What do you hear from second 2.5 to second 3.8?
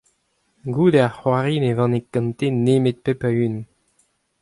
nemet pep a unan.